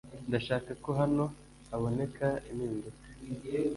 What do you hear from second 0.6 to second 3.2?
ko hano haboneka impinduka